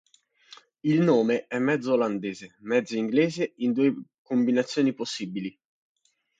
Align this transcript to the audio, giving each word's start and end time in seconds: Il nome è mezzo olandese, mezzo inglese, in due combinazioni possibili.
Il 0.81 0.99
nome 1.01 1.45
è 1.45 1.59
mezzo 1.59 1.93
olandese, 1.93 2.55
mezzo 2.61 2.95
inglese, 2.95 3.53
in 3.57 3.71
due 3.71 3.95
combinazioni 4.23 4.93
possibili. 4.95 5.55